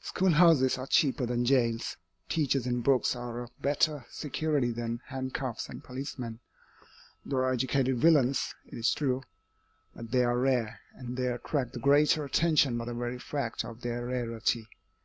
[0.00, 1.96] Schoolhouses are cheaper than jails,
[2.28, 6.38] teachers and books are a better security than handcuffs and policemen.
[7.26, 9.24] There are educated villains, it is true.
[9.92, 13.80] But they are rare, and they attract the greater attention by the very fact of
[13.80, 14.68] their rarity.